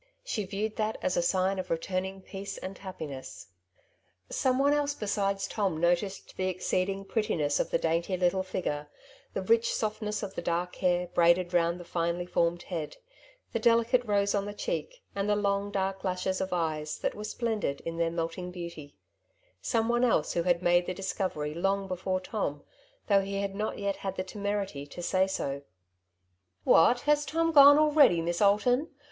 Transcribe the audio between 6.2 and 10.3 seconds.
the exceeding prettiness of the dainty little figure, the rich softness i6o" Two Sides to every Question J*